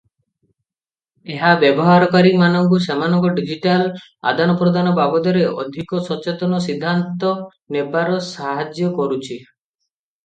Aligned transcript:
ଏହା 1.33 1.49
ବ୍ୟବହାରକାରୀମାନଙ୍କୁ 1.63 2.79
ସେମାନଙ୍କ 2.85 3.31
ଡିଜିଟାଲ 3.39 3.91
ଆଦାନପ୍ରଦାନ 4.31 4.95
ବାବଦରେ 5.01 5.45
ଅଧିକ 5.65 6.01
ସଚେତନ 6.11 6.63
ସିଦ୍ଧାନ୍ତ 6.69 7.35
ନେବାରେ 7.77 8.19
ସାହାଯ୍ୟ 8.33 8.91
କରୁଛି। 9.01 9.39